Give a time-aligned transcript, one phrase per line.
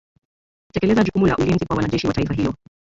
[0.67, 2.53] kutekeleza jukumu la ulinzi kwa wanajeshi wa taifa hilo